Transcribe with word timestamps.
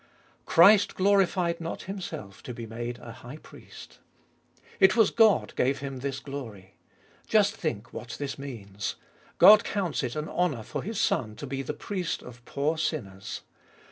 Christ 0.47 0.95
glorified 0.95 1.61
not 1.61 1.83
Himself 1.83 2.41
to 2.41 2.55
be 2.55 2.65
made 2.65 2.97
a 2.97 3.11
High 3.11 3.37
Priest: 3.37 3.99
it 4.79 4.95
was 4.95 5.11
God 5.11 5.53
gave 5.55 5.77
Him 5.77 5.97
this 5.97 6.19
glory. 6.19 6.73
Just 7.27 7.55
think 7.55 7.93
what 7.93 8.15
this 8.17 8.39
means. 8.39 8.95
God 9.37 9.63
counts 9.63 10.01
it 10.01 10.15
an 10.15 10.27
honour 10.27 10.63
for 10.63 10.81
His 10.81 10.99
Son 10.99 11.35
to 11.35 11.45
be 11.45 11.61
the 11.61 11.75
Priest 11.75 12.23
of 12.23 12.43
poor 12.45 12.79
sinners. 12.79 13.41